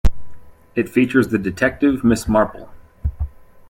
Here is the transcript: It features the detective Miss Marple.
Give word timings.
It 0.73 0.89
features 0.89 1.27
the 1.27 1.37
detective 1.37 2.03
Miss 2.03 2.27
Marple. 2.27 2.71